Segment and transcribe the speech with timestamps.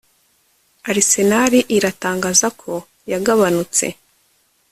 [0.89, 2.71] Arsenal iratangaza ko
[3.11, 3.85] yagabanutse